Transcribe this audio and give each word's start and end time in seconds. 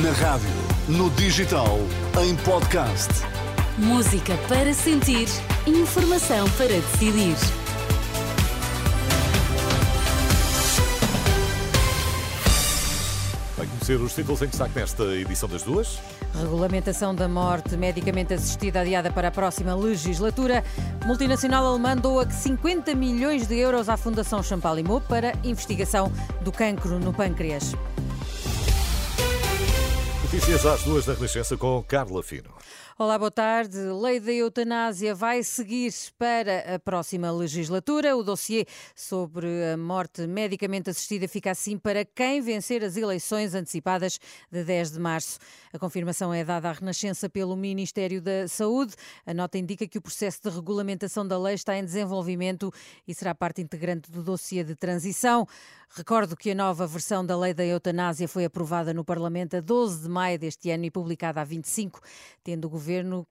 Na 0.00 0.10
rádio, 0.12 0.48
no 0.88 1.10
digital, 1.10 1.78
em 2.24 2.34
podcast. 2.36 3.10
Música 3.76 4.38
para 4.48 4.72
sentir, 4.72 5.28
informação 5.66 6.48
para 6.52 6.68
decidir. 6.68 7.36
Vai 13.54 13.66
conhecer 13.66 14.00
os 14.00 14.14
títulos 14.14 14.40
em 14.40 14.46
destaque 14.46 14.78
nesta 14.78 15.02
edição 15.02 15.46
das 15.46 15.62
duas. 15.62 15.98
Regulamentação 16.40 17.14
da 17.14 17.28
morte 17.28 17.76
medicamente 17.76 18.32
assistida 18.32 18.80
adiada 18.80 19.12
para 19.12 19.28
a 19.28 19.30
próxima 19.30 19.74
legislatura. 19.74 20.64
Multinacional 21.04 21.66
alemã 21.66 21.94
doa 21.94 22.30
50 22.30 22.94
milhões 22.94 23.46
de 23.46 23.58
euros 23.58 23.90
à 23.90 23.98
Fundação 23.98 24.42
Champalimau 24.42 25.02
para 25.02 25.34
investigação 25.44 26.10
do 26.40 26.50
cancro 26.50 26.98
no 26.98 27.12
pâncreas. 27.12 27.74
Notícias 30.32 30.64
às 30.64 30.82
duas 30.82 31.04
da 31.04 31.12
Renascença 31.12 31.58
com 31.58 31.82
Carla 31.82 32.22
Fino. 32.22 32.48
Olá, 32.98 33.18
boa 33.18 33.30
tarde. 33.30 33.78
Lei 33.78 34.20
da 34.20 34.30
eutanásia 34.30 35.14
vai 35.14 35.42
seguir 35.42 35.90
para 36.18 36.74
a 36.74 36.78
próxima 36.78 37.32
legislatura. 37.32 38.14
O 38.14 38.22
dossiê 38.22 38.66
sobre 38.94 39.46
a 39.72 39.78
morte 39.78 40.26
medicamente 40.26 40.90
assistida 40.90 41.26
fica 41.26 41.50
assim 41.50 41.78
para 41.78 42.04
quem 42.04 42.42
vencer 42.42 42.84
as 42.84 42.94
eleições 42.94 43.54
antecipadas 43.54 44.20
de 44.50 44.62
10 44.62 44.92
de 44.92 45.00
março. 45.00 45.38
A 45.72 45.78
confirmação 45.78 46.34
é 46.34 46.44
dada 46.44 46.68
à 46.68 46.72
Renascença 46.72 47.30
pelo 47.30 47.56
Ministério 47.56 48.20
da 48.20 48.46
Saúde. 48.46 48.94
A 49.24 49.32
nota 49.32 49.56
indica 49.56 49.88
que 49.88 49.96
o 49.96 50.02
processo 50.02 50.42
de 50.42 50.50
regulamentação 50.50 51.26
da 51.26 51.38
lei 51.38 51.54
está 51.54 51.74
em 51.74 51.84
desenvolvimento 51.84 52.70
e 53.08 53.14
será 53.14 53.34
parte 53.34 53.62
integrante 53.62 54.10
do 54.10 54.22
dossiê 54.22 54.62
de 54.62 54.76
transição. 54.76 55.46
Recordo 55.94 56.34
que 56.34 56.50
a 56.50 56.54
nova 56.54 56.86
versão 56.86 57.24
da 57.24 57.38
lei 57.38 57.52
da 57.52 57.66
eutanásia 57.66 58.26
foi 58.26 58.46
aprovada 58.46 58.94
no 58.94 59.04
Parlamento 59.04 59.58
a 59.58 59.60
12 59.60 60.02
de 60.02 60.08
maio 60.08 60.38
deste 60.38 60.70
ano 60.70 60.86
e 60.86 60.90
publicada 60.90 61.42
a 61.42 61.44
25, 61.44 62.00
tendo 62.42 62.64
o 62.64 62.70
governo 62.70 62.81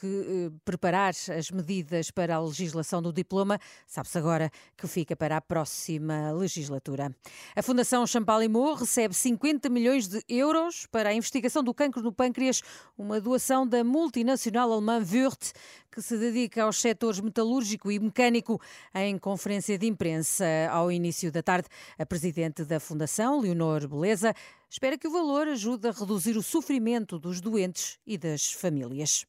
que 0.00 0.06
eh, 0.06 0.50
preparar 0.64 1.10
as 1.10 1.50
medidas 1.50 2.10
para 2.10 2.36
a 2.36 2.40
legislação 2.40 3.02
do 3.02 3.12
diploma. 3.12 3.58
Sabe-se 3.86 4.18
agora 4.18 4.50
que 4.76 4.86
fica 4.86 5.14
para 5.14 5.36
a 5.36 5.40
próxima 5.40 6.32
legislatura. 6.32 7.14
A 7.54 7.62
Fundação 7.62 8.06
Champalimau 8.06 8.74
recebe 8.74 9.14
50 9.14 9.68
milhões 9.68 10.08
de 10.08 10.22
euros 10.28 10.86
para 10.86 11.10
a 11.10 11.14
investigação 11.14 11.62
do 11.62 11.74
cancro 11.74 12.02
no 12.02 12.12
pâncreas, 12.12 12.62
uma 12.96 13.20
doação 13.20 13.66
da 13.66 13.84
multinacional 13.84 14.72
alemã 14.72 14.98
Würth, 14.98 15.52
que 15.90 16.02
se 16.02 16.18
dedica 16.18 16.64
aos 16.64 16.80
setores 16.80 17.20
metalúrgico 17.20 17.90
e 17.90 18.00
mecânico. 18.00 18.60
Em 18.94 19.16
conferência 19.16 19.78
de 19.78 19.86
imprensa 19.86 20.44
ao 20.70 20.90
início 20.90 21.30
da 21.30 21.42
tarde, 21.42 21.68
a 21.96 22.04
presidente 22.04 22.64
da 22.64 22.80
Fundação, 22.80 23.40
Leonor 23.40 23.86
Beleza, 23.86 24.34
espera 24.68 24.98
que 24.98 25.06
o 25.06 25.12
valor 25.12 25.46
ajude 25.46 25.86
a 25.88 25.92
reduzir 25.92 26.36
o 26.36 26.42
sofrimento 26.42 27.18
dos 27.18 27.40
doentes 27.40 27.98
e 28.04 28.18
das 28.18 28.52
famílias. 28.52 29.24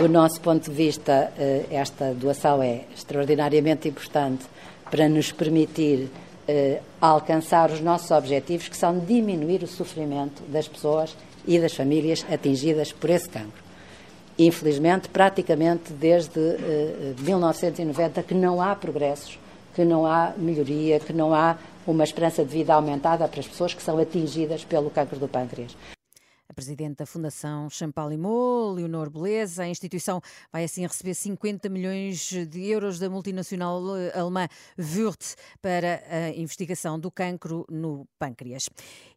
Do 0.00 0.08
nosso 0.08 0.40
ponto 0.40 0.70
de 0.70 0.74
vista, 0.74 1.30
eh, 1.36 1.66
esta 1.70 2.14
doação 2.14 2.62
é 2.62 2.84
extraordinariamente 2.96 3.86
importante 3.86 4.46
para 4.90 5.06
nos 5.10 5.30
permitir 5.30 6.08
eh, 6.48 6.80
alcançar 6.98 7.70
os 7.70 7.82
nossos 7.82 8.10
objetivos, 8.10 8.66
que 8.66 8.76
são 8.78 8.98
diminuir 8.98 9.62
o 9.62 9.66
sofrimento 9.66 10.42
das 10.44 10.66
pessoas 10.66 11.14
e 11.46 11.58
das 11.58 11.74
famílias 11.74 12.24
atingidas 12.32 12.92
por 12.92 13.10
esse 13.10 13.28
cancro. 13.28 13.62
Infelizmente, 14.38 15.10
praticamente 15.10 15.92
desde 15.92 16.40
1990 17.18 18.22
que 18.22 18.32
não 18.32 18.62
há 18.62 18.74
progressos, 18.74 19.38
que 19.74 19.84
não 19.84 20.06
há 20.06 20.32
melhoria, 20.38 20.98
que 20.98 21.12
não 21.12 21.34
há 21.34 21.58
uma 21.86 22.04
esperança 22.04 22.42
de 22.42 22.50
vida 22.50 22.72
aumentada 22.72 23.28
para 23.28 23.40
as 23.40 23.46
pessoas 23.46 23.74
que 23.74 23.82
são 23.82 23.98
atingidas 23.98 24.64
pelo 24.64 24.88
cancro 24.88 25.18
do 25.18 25.28
pâncreas. 25.28 25.76
A 26.50 26.52
presidente 26.52 26.96
da 26.96 27.06
Fundação 27.06 27.70
Champalimau, 27.70 28.72
Leonor 28.72 29.08
Beleza, 29.08 29.62
a 29.62 29.68
instituição 29.68 30.20
vai 30.52 30.64
assim 30.64 30.84
receber 30.84 31.14
50 31.14 31.68
milhões 31.68 32.28
de 32.48 32.66
euros 32.66 32.98
da 32.98 33.08
multinacional 33.08 33.96
eh, 33.96 34.18
alemã 34.18 34.48
Würth 34.76 35.36
para 35.62 36.02
a 36.10 36.30
investigação 36.30 36.98
do 36.98 37.08
cancro 37.08 37.64
no 37.70 38.04
pâncreas. 38.18 38.68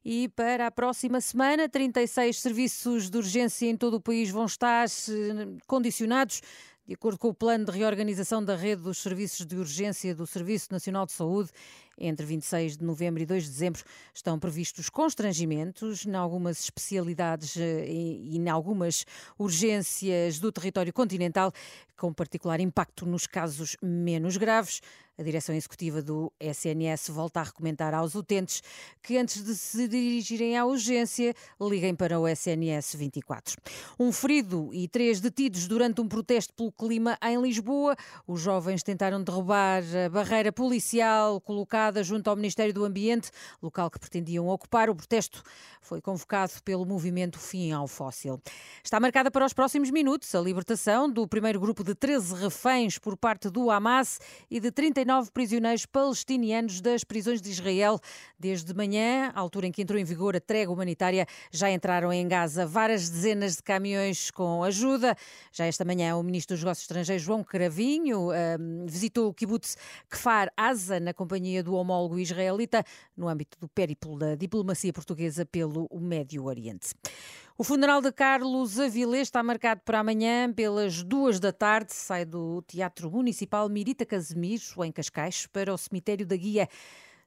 E 0.05 0.29
para 0.35 0.67
a 0.67 0.71
próxima 0.71 1.19
semana, 1.19 1.67
36 1.67 2.39
serviços 2.39 3.09
de 3.09 3.17
urgência 3.17 3.65
em 3.65 3.75
todo 3.75 3.95
o 3.95 4.01
país 4.01 4.29
vão 4.29 4.45
estar 4.45 4.85
eh, 4.85 5.57
condicionados 5.65 6.39
de 6.85 6.93
acordo 6.93 7.17
com 7.17 7.29
o 7.29 7.33
plano 7.33 7.65
de 7.65 7.71
reorganização 7.71 8.43
da 8.43 8.57
rede 8.57 8.81
dos 8.81 8.97
serviços 8.97 9.45
de 9.45 9.55
urgência 9.55 10.13
do 10.13 10.27
Serviço 10.27 10.67
Nacional 10.69 11.05
de 11.05 11.13
Saúde, 11.13 11.49
entre 11.97 12.25
26 12.25 12.77
de 12.77 12.83
novembro 12.83 13.21
e 13.21 13.25
2 13.25 13.43
de 13.43 13.49
dezembro 13.49 13.83
estão 14.13 14.37
previstos 14.37 14.89
constrangimentos 14.89 16.05
em 16.05 16.13
algumas 16.13 16.59
especialidades 16.59 17.55
eh, 17.55 17.85
e 17.87 18.37
em 18.37 18.49
algumas 18.49 19.05
urgências 19.37 20.39
do 20.39 20.51
território 20.51 20.91
continental, 20.91 21.53
com 21.95 22.11
particular 22.11 22.59
impacto 22.59 23.05
nos 23.05 23.27
casos 23.27 23.77
menos 23.81 24.35
graves. 24.35 24.81
A 25.15 25.21
direção 25.21 25.53
executiva 25.53 26.01
do 26.01 26.33
SNS 26.39 27.09
volta 27.09 27.39
a 27.39 27.43
recomendar 27.43 27.93
aos 27.93 28.15
utentes 28.15 28.63
que, 28.99 29.15
antes 29.15 29.43
de 29.43 29.53
se 29.53 29.87
dirigirem 29.87 30.57
à 30.57 30.65
urgência, 30.65 31.35
liguem 31.61 31.93
para 31.93 32.19
o 32.19 32.27
SNS 32.27 32.95
24. 32.95 33.55
Um 33.99 34.11
ferido 34.11 34.71
e 34.73 34.87
três 34.87 35.19
detidos 35.19 35.67
durante 35.67 36.01
um 36.01 36.07
protesto 36.07 36.51
pelo 36.55 36.71
clima 36.71 37.15
em 37.23 37.39
Lisboa. 37.39 37.95
Os 38.25 38.41
jovens 38.41 38.81
tentaram 38.81 39.23
derrubar 39.23 39.83
a 40.03 40.09
barreira 40.09 40.51
policial 40.51 41.39
colocada 41.39 42.03
junto 42.03 42.27
ao 42.27 42.35
Ministério 42.35 42.73
do 42.73 42.83
Ambiente, 42.83 43.29
local 43.61 43.91
que 43.91 43.99
pretendiam 43.99 44.47
ocupar. 44.47 44.89
O 44.89 44.95
protesto 44.95 45.43
foi 45.79 46.01
convocado 46.01 46.53
pelo 46.65 46.87
movimento 46.87 47.37
Fim 47.37 47.71
ao 47.71 47.87
Fóssil. 47.87 48.41
Está 48.83 48.99
marcada 48.99 49.29
para 49.29 49.45
os 49.45 49.53
próximos 49.53 49.91
minutos 49.91 50.33
a 50.33 50.41
libertação 50.41 51.07
do 51.07 51.27
primeiro 51.27 51.59
grupo 51.59 51.83
de 51.83 51.93
13 51.93 52.33
reféns 52.33 52.97
por 52.97 53.15
parte 53.15 53.47
do 53.47 53.69
Hamas 53.69 54.19
e 54.49 54.59
de 54.59 54.71
30 54.71 55.02
39 55.03 55.31
prisioneiros 55.31 55.85
palestinianos 55.85 56.79
das 56.79 57.03
prisões 57.03 57.41
de 57.41 57.49
Israel. 57.49 57.99
Desde 58.39 58.73
manhã, 58.73 59.31
à 59.35 59.39
altura 59.39 59.67
em 59.67 59.71
que 59.71 59.81
entrou 59.81 59.99
em 59.99 60.03
vigor 60.03 60.35
a 60.35 60.39
trégua 60.39 60.73
humanitária, 60.73 61.27
já 61.51 61.69
entraram 61.69 62.11
em 62.11 62.25
Gaza 62.25 62.65
várias 62.65 63.09
dezenas 63.09 63.57
de 63.57 63.63
caminhões 63.63 64.31
com 64.31 64.63
ajuda. 64.63 65.15
Já 65.51 65.65
esta 65.65 65.83
manhã, 65.83 66.15
o 66.15 66.23
ministro 66.23 66.55
dos 66.55 66.63
Negócios 66.63 66.85
Estrangeiros, 66.85 67.23
João 67.23 67.43
Cravinho, 67.43 68.29
um, 68.31 68.85
visitou 68.85 69.27
o 69.29 69.33
kibbutz 69.33 69.77
Kfar 70.09 70.49
Aza 70.55 70.99
na 70.99 71.13
companhia 71.13 71.61
do 71.61 71.75
homólogo 71.75 72.17
israelita, 72.17 72.83
no 73.15 73.27
âmbito 73.27 73.57
do 73.59 73.67
périplo 73.67 74.17
da 74.17 74.35
diplomacia 74.35 74.93
portuguesa 74.93 75.45
pelo 75.45 75.89
Médio 75.93 76.45
Oriente. 76.45 76.93
O 77.55 77.63
funeral 77.63 78.01
de 78.01 78.11
Carlos 78.11 78.79
Avilés 78.79 79.27
está 79.27 79.43
marcado 79.43 79.81
para 79.85 79.99
amanhã 79.99 80.51
pelas 80.51 81.03
duas 81.03 81.39
da 81.39 81.51
tarde. 81.53 81.93
Sai 81.93 82.25
do 82.25 82.63
Teatro 82.63 83.11
Municipal 83.11 83.69
Mirita 83.69 84.07
Casemiro, 84.07 84.83
em 84.83 84.91
Cascais, 84.91 85.45
para 85.45 85.71
o 85.71 85.77
cemitério 85.77 86.25
da 86.25 86.35
Guia. 86.35 86.67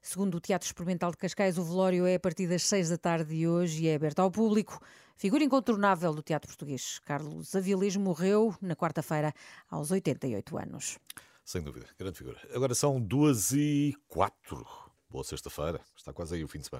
Segundo 0.01 0.35
o 0.35 0.41
Teatro 0.41 0.65
Experimental 0.65 1.11
de 1.11 1.17
Cascais, 1.17 1.57
o 1.57 1.63
velório 1.63 2.05
é 2.05 2.15
a 2.15 2.19
partir 2.19 2.45
das 2.45 2.63
seis 2.63 2.89
da 2.89 2.97
tarde 2.97 3.37
de 3.37 3.47
hoje 3.47 3.85
e 3.85 3.87
é 3.87 3.95
aberto 3.95 4.19
ao 4.19 4.29
público. 4.29 4.81
Figura 5.15 5.45
incontornável 5.45 6.13
do 6.13 6.21
teatro 6.21 6.49
português, 6.49 6.99
Carlos 7.05 7.55
Avilés 7.55 7.95
morreu 7.95 8.53
na 8.61 8.75
quarta-feira 8.75 9.33
aos 9.71 9.91
88 9.91 10.57
anos. 10.57 10.99
Sem 11.45 11.61
dúvida, 11.61 11.87
grande 11.97 12.17
figura. 12.17 12.37
Agora 12.53 12.75
são 12.75 12.99
duas 12.99 13.53
e 13.53 13.95
quatro. 14.09 14.67
Boa 15.09 15.23
sexta-feira, 15.23 15.79
está 15.95 16.11
quase 16.11 16.35
aí 16.35 16.43
o 16.43 16.49
fim 16.49 16.59
de 16.59 16.65
semana. 16.65 16.75